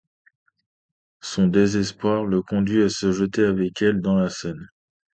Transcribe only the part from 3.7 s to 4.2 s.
elle dans